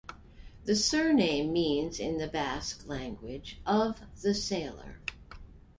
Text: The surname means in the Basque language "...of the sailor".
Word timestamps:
The 0.65 0.75
surname 0.75 1.53
means 1.53 1.99
in 1.99 2.17
the 2.17 2.25
Basque 2.25 2.87
language 2.87 3.61
"...of 3.67 4.01
the 4.23 4.33
sailor". 4.33 4.99